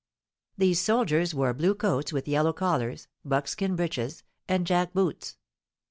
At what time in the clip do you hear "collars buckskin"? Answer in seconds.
2.53-3.75